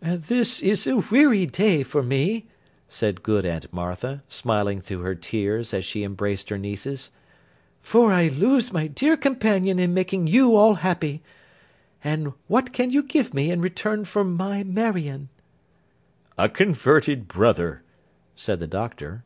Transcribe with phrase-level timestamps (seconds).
[0.00, 2.46] 'This is a weary day for me,'
[2.88, 7.10] said good Aunt Martha, smiling through her tears, as she embraced her nieces;
[7.82, 11.22] 'for I lose my dear companion in making you all happy;
[12.02, 15.28] and what can you give me, in return for my Marion?'
[16.38, 17.82] 'A converted brother,'
[18.34, 19.24] said the Doctor.